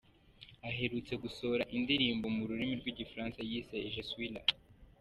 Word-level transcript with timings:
Aherutse 0.69 1.11
no 1.13 1.19
gusohora 1.23 1.63
indirimbo 1.77 2.25
mu 2.35 2.41
rurimi 2.49 2.73
rw’igifaransa 2.81 3.39
yise 3.49 3.75
“Je 3.93 4.03
Suis 4.09 4.31
Là”. 4.35 4.41